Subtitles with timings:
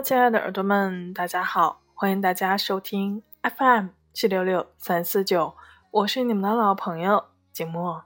[0.00, 1.82] Hello，亲爱的耳朵们，大家好！
[1.92, 5.54] 欢迎大家收听 FM 七六六三四九，
[5.90, 7.22] 我是你们的老朋友
[7.52, 8.02] 景墨。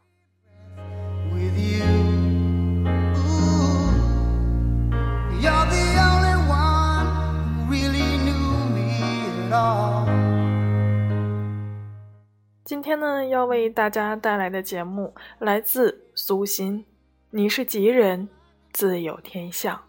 [12.64, 16.84] 今天呢，要为大家带来的节目来自苏欣，
[17.30, 18.28] 你是吉人，
[18.72, 19.80] 自有天相。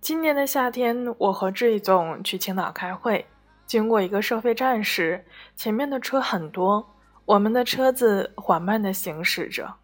[0.00, 3.26] 今年的夏天，我和志总去青岛开会。
[3.66, 5.24] 经过一个收费站时，
[5.56, 6.88] 前面的车很多，
[7.24, 9.74] 我们的车子缓慢地行驶着。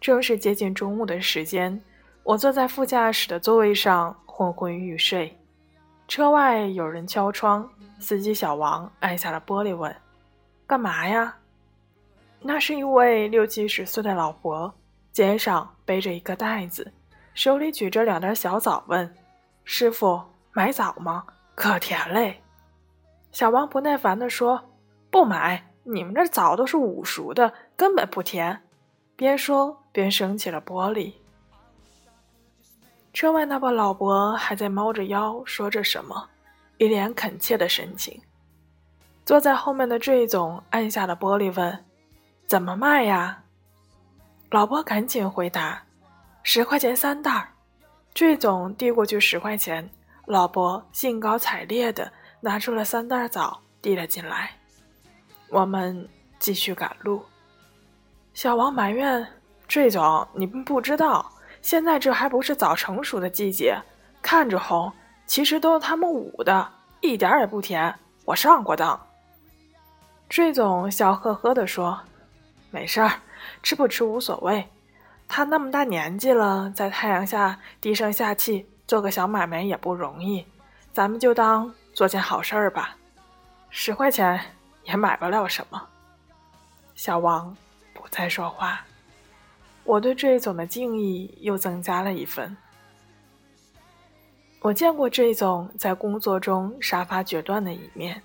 [0.00, 1.78] 正是接近中午的时间，
[2.22, 5.36] 我坐在副驾驶的座位上昏昏欲睡。
[6.08, 7.68] 车外有人敲窗，
[7.98, 9.94] 司机小王按下了玻璃问
[10.66, 11.36] ：“干嘛呀？”
[12.40, 14.72] 那是一位六七十岁的老伯，
[15.12, 16.92] 肩上背着一个袋子，
[17.34, 19.12] 手里举着两袋小枣，问
[19.64, 21.24] ：“师傅，买枣吗？
[21.56, 22.40] 可甜嘞。”
[23.32, 24.62] 小王不耐烦地说
[25.10, 28.62] ：“不买，你们这枣都是捂熟的，根本不甜。”
[29.16, 31.14] 边说边升起了玻璃。
[33.16, 36.28] 车外那帮老伯还在猫着腰说着什么，
[36.76, 38.20] 一脸恳切的神情。
[39.24, 41.82] 坐在后面的坠总按下了玻璃，问
[42.46, 43.42] ：“怎么卖呀？”
[44.52, 45.82] 老伯赶紧回答
[46.44, 47.50] ：“十块钱三袋。”
[48.12, 49.88] 坠总递过去十块钱，
[50.26, 52.12] 老伯兴高采烈的。
[52.38, 54.50] 拿出了三袋枣，递了进来。
[55.48, 56.06] 我们
[56.38, 57.24] 继续赶路。
[58.34, 59.26] 小王埋怨
[59.66, 61.32] ：“坠总，你们不知道，
[61.66, 63.76] 现在这还不是早成熟的季节，
[64.22, 64.92] 看着红，
[65.26, 67.92] 其实都是他们捂的，一点也不甜。
[68.24, 69.04] 我上过当。”
[70.30, 71.98] 坠总笑呵呵地说
[72.70, 73.10] ：“没事儿，
[73.64, 74.64] 吃不吃无所谓。
[75.26, 80.46] 他那么大年纪了，在太阳下低声下气做个小买卖也不容易，
[80.92, 82.94] 咱们就当……”做件好事儿吧，
[83.70, 84.40] 十块钱
[84.84, 85.82] 也买不了什么。
[86.94, 87.56] 小王
[87.92, 88.84] 不再说话，
[89.86, 92.54] 我对这总的敬意又增加了一分。
[94.60, 98.20] 我见过这总在工作中杀伐决断的一面，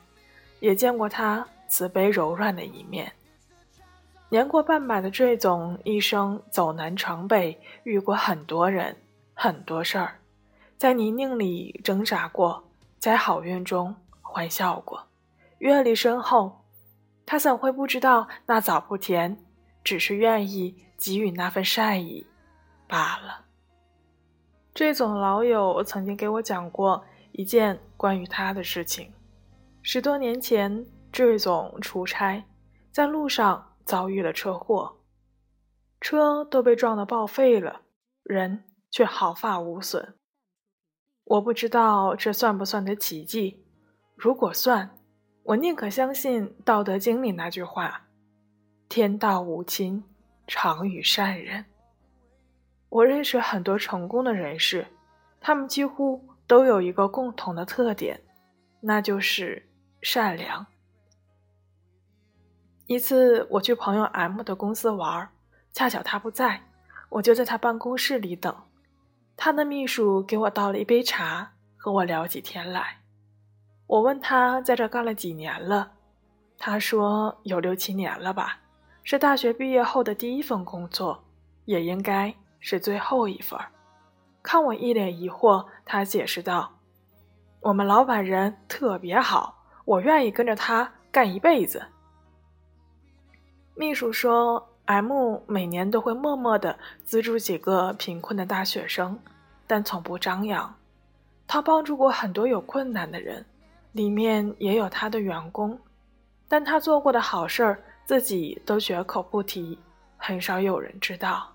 [0.59, 3.11] 也见过他慈悲柔软的一面。
[4.29, 8.97] 年过半百的这总一生走南闯北，遇过很多人，
[9.33, 10.15] 很多事儿，
[10.77, 12.63] 在泥泞里挣扎过。
[12.97, 15.07] 在好运中欢笑过，
[15.57, 16.63] 阅历深厚，
[17.25, 19.37] 他怎会不知道那枣不甜？
[19.83, 22.25] 只是愿意给予那份善意
[22.87, 23.45] 罢了。
[24.73, 27.03] 这种老友曾经给我讲过
[27.33, 29.11] 一件关于他的事情：
[29.81, 32.43] 十多年前，这位总出差，
[32.91, 34.97] 在路上遭遇了车祸，
[35.99, 37.81] 车都被撞得报废了，
[38.23, 40.15] 人却毫发无损。
[41.25, 43.65] 我不知道这算不算得奇迹。
[44.15, 44.97] 如果算，
[45.43, 48.07] 我宁可相信《道德经》里那句话
[48.91, 50.03] ：“天道无亲，
[50.47, 51.63] 常与善人。”
[52.91, 54.85] 我认识很多成功的人士，
[55.39, 58.19] 他们几乎都有一个共同的特点，
[58.81, 59.65] 那就是
[60.01, 60.65] 善良。
[62.85, 65.29] 一次，我去朋友 M 的公司玩，
[65.71, 66.61] 恰巧他不在，
[67.07, 68.53] 我就在他办公室里等。
[69.37, 72.97] 他的秘书给我倒了一杯茶，和我聊起天来。
[73.87, 75.93] 我问他在这干了几年了，
[76.57, 78.59] 他说有六七年了吧，
[79.03, 81.23] 是大学毕业后的第一份工作，
[81.65, 83.59] 也应该是最后一份。
[84.43, 86.71] 看我一脸疑惑，他解释道
[87.61, 91.83] ：“我们老板人特别好，我愿意跟着他干一辈子。”
[93.75, 94.67] 秘书说。
[94.85, 99.17] M 每年都会默默地资助几个贫困的大学生，
[99.65, 100.75] 但从不张扬。
[101.47, 103.45] 他帮助过很多有困难的人，
[103.93, 105.79] 里面也有他的员工，
[106.49, 109.77] 但他做过的好事儿自己都绝口不提，
[110.17, 111.51] 很少有人知道。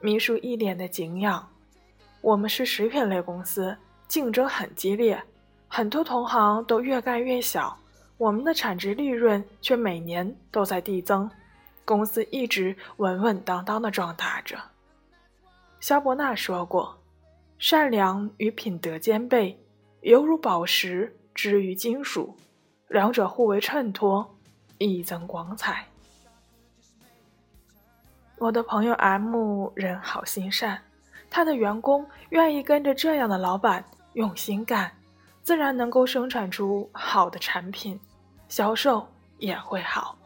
[0.00, 1.48] 秘书一脸的敬仰。
[2.20, 5.22] 我们是食品类公司，竞争很激烈，
[5.68, 7.74] 很多同行都越干越小，
[8.18, 11.30] 我们的产值利润却每年都在递增。
[11.84, 14.58] 公司一直稳稳当当的壮大着。
[15.80, 16.98] 肖伯纳说过
[17.58, 19.58] ：“善良与品德兼备，
[20.02, 22.36] 犹如宝石之于金属，
[22.88, 24.38] 两者互为衬托，
[24.86, 25.86] 一增光彩。”
[28.38, 30.80] 我的朋友 M 人好心善，
[31.28, 33.84] 他的员工愿意跟着这样的老板
[34.14, 34.90] 用心干，
[35.42, 38.00] 自然能够生产出好的产品，
[38.48, 39.06] 销售
[39.38, 40.16] 也会好。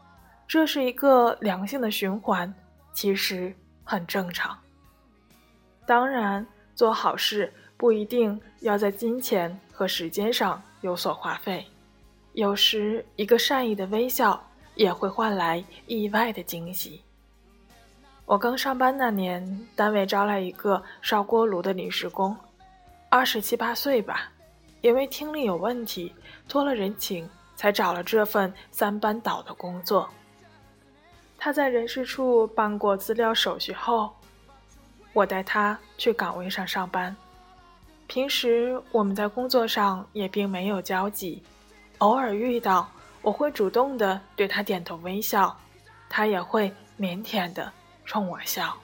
[0.47, 2.53] 这是一个良性的循环，
[2.93, 3.53] 其实
[3.83, 4.57] 很正常。
[5.85, 11.67] 当然，做好事不一定要在金钱和时间上有所花费，
[12.35, 14.45] 有时一个善意的微笑
[14.75, 17.01] 也会换来意外的惊喜。
[18.25, 22.35] 我刚上班那年，单位招来一个烧锅炉的临时工，
[23.07, 24.29] 二十七八岁吧，
[24.81, 26.13] 因为听力有问题，
[26.45, 30.09] 托了人情才找了这份三班倒的工作。
[31.37, 34.13] 他在人事处办过资料手续后，
[35.13, 37.15] 我带他去岗位上上班。
[38.07, 41.41] 平时我们在工作上也并没有交集，
[41.99, 42.89] 偶尔遇到，
[43.21, 45.57] 我会主动的对他点头微笑，
[46.09, 47.71] 他也会腼腆的。
[48.03, 48.77] 冲我笑。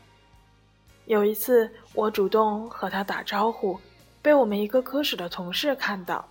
[1.05, 3.79] 有一次，我主动和他打招呼，
[4.21, 6.27] 被我们一个科室的同事看到，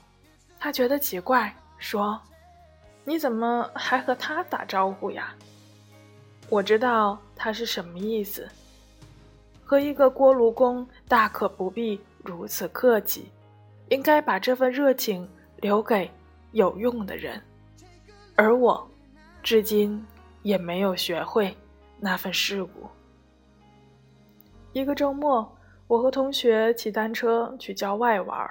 [0.59, 2.21] 他觉得奇怪，说
[3.05, 5.33] ：“你怎么还和他打招呼呀？”
[6.51, 8.49] 我知道他是什么意思。
[9.65, 13.31] 和一个锅炉工大可不必如此客气，
[13.89, 15.29] 应该把这份热情
[15.59, 16.11] 留给
[16.53, 17.41] 有用的人。
[18.37, 18.89] 而我，
[19.43, 20.05] 至今
[20.43, 21.57] 也没有学会。
[22.03, 22.89] 那份事故。
[24.73, 25.55] 一个周末，
[25.87, 28.51] 我和同学骑单车去郊外玩，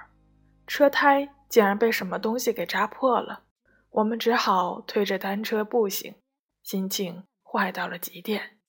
[0.68, 3.42] 车胎竟然被什么东西给扎破了，
[3.90, 6.14] 我们只好推着单车步行，
[6.62, 8.60] 心情坏到了极点。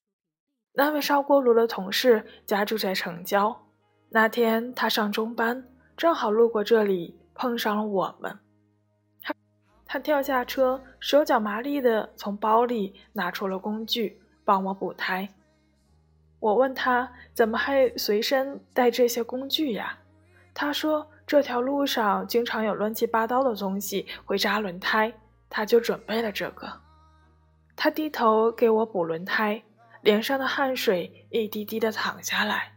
[0.73, 3.67] 那位烧锅炉的同事家住在城郊，
[4.09, 8.39] 那天他上中班，正好路过这里，碰上了我们。
[9.93, 14.23] 他跳下车，手脚麻利地从包里拿出了工具。
[14.45, 15.29] 帮我补胎。
[16.39, 19.99] 我问他怎么还随身带这些工具呀？
[20.55, 25.13] 他说这条路上经常有乱七八糟的东西会扎轮胎，
[25.49, 26.81] 他就准备了这个。
[27.75, 29.61] 他低头给我补轮胎，
[30.03, 32.75] 脸上的汗水一滴滴的淌下来。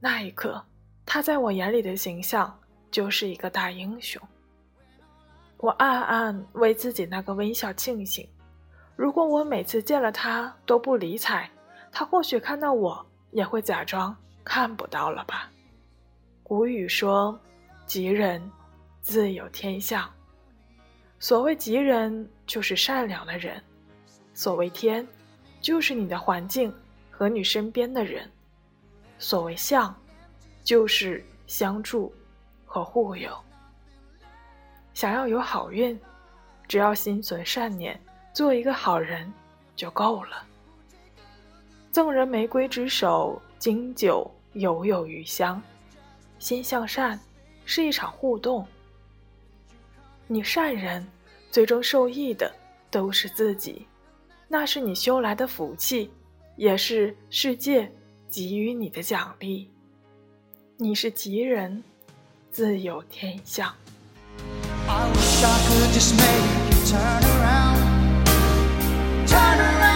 [0.00, 0.64] 那一刻，
[1.04, 4.22] 他在我眼里的形象就是一个大英雄。
[5.62, 8.28] 我暗暗为自己那个微笑庆幸。
[8.96, 11.48] 如果我每次见了他都不理睬，
[11.92, 15.48] 他或许看到我也会假装看不到了吧。
[16.42, 17.38] 古语说
[17.86, 18.42] ：“吉人
[19.02, 20.04] 自有天相。”
[21.20, 23.54] 所谓吉人，就是善良的人；
[24.34, 25.06] 所谓天，
[25.60, 26.74] 就是你的环境
[27.08, 28.26] 和你身边的人；
[29.16, 29.94] 所谓相，
[30.64, 32.12] 就是相助
[32.66, 33.32] 和护佑。
[34.94, 35.98] 想要有好运，
[36.68, 38.00] 只要心存善念。
[38.34, 39.30] 做一个好人
[39.76, 40.42] 就够了。
[41.90, 45.62] 赠人玫瑰之手，经久犹有余香。
[46.38, 47.20] 心向善
[47.66, 48.66] 是一场互动。
[50.26, 51.06] 你善人，
[51.50, 52.50] 最终受益的
[52.90, 53.86] 都是自己，
[54.48, 56.10] 那是你修来的福气，
[56.56, 57.92] 也是世界
[58.30, 59.70] 给予你的奖励。
[60.78, 61.84] 你是吉人，
[62.50, 63.72] 自有天相。
[64.94, 67.78] I wish I could just make you turn around,
[69.26, 69.91] turn around.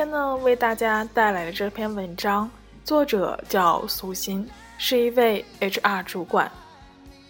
[0.00, 2.50] 今天呢，为大家带来的这篇文章，
[2.86, 4.48] 作者叫苏欣。
[4.78, 6.50] 是一位 HR 主管，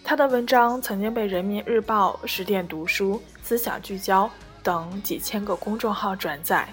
[0.05, 4.31] 他的文章曾经被人民日报、十点读书、思想聚焦
[4.62, 6.69] 等几千个公众号转载。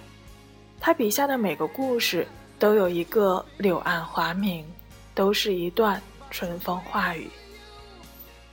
[0.80, 2.28] 他笔下的每个故事
[2.60, 4.64] 都有一个柳暗花明，
[5.16, 6.00] 都是一段
[6.30, 7.28] 春风化雨。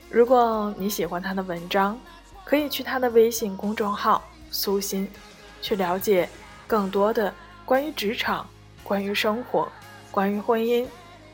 [0.09, 1.95] 如果你喜欢他的文章，
[2.43, 5.07] 可以去他的微信公众号“苏心”，
[5.61, 6.27] 去了解
[6.67, 7.33] 更多的
[7.65, 8.47] 关于职场、
[8.83, 9.71] 关于生活、
[10.11, 10.87] 关于婚姻。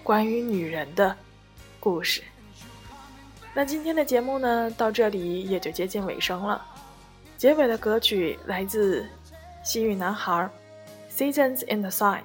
[0.03, 1.15] 关于女人的
[1.79, 2.23] 故事。
[3.53, 6.65] 那今天的节目呢，到这里也就接近尾声了。
[7.37, 9.07] 结尾的歌曲来自
[9.63, 10.49] 西域男孩
[11.15, 12.17] 《Seasons in the Sun》。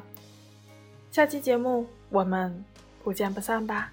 [1.12, 2.64] 下期节目我们
[3.04, 3.92] 不见不散吧。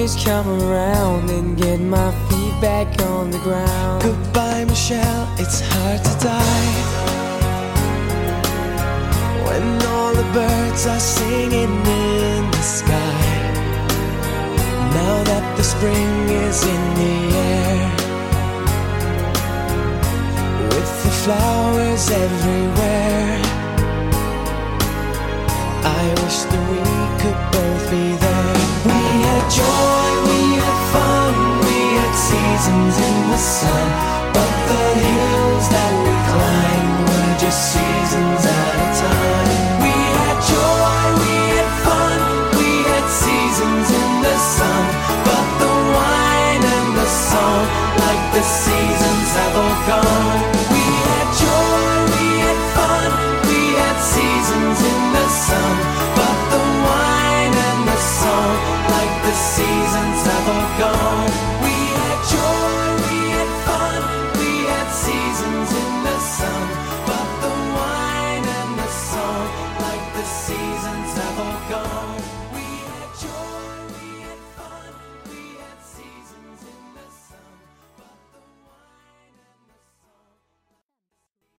[0.00, 4.02] always come around and get my feet back on the ground.
[4.02, 6.74] Goodbye, Michelle, it's hard to die.
[9.44, 13.26] When all the birds are singing in the sky.
[14.96, 16.12] Now that the spring
[16.46, 17.16] is in the
[17.52, 17.90] air,
[20.72, 23.42] with the flowers everywhere,
[25.84, 26.82] I wish that we
[27.20, 28.70] could both be there.
[28.86, 29.89] We had joy,
[33.40, 34.09] sun.